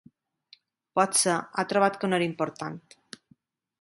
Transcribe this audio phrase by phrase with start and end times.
[0.99, 2.81] Potser ha trobat que no era important.